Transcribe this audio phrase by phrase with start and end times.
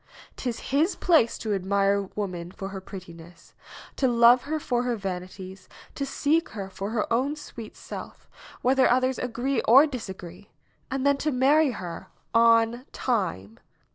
[0.35, 3.53] 'Tis his place to ad mire woman for her prettiness;
[3.95, 8.27] to love her for her vani ties; to seek her for her own sweet self,
[8.63, 10.49] whether others agree or disagree,
[10.89, 13.59] and then to marry her on time.